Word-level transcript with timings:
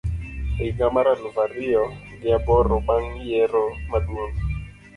e 0.59 0.59
higa 0.65 0.87
mar 0.95 1.07
eluf 1.13 1.35
ariyo 1.45 1.83
gi 2.19 2.29
aboro 2.37 2.75
bang' 2.87 3.07
yiero 3.25 3.65
maduong'. 3.89 4.35